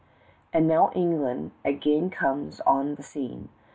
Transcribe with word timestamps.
And 0.51 0.67
now 0.67 0.89
England 0.95 1.51
again 1.63 2.09
comes 2.09 2.59
on 2.61 2.95
the 2.95 3.03
scene. 3.03 3.49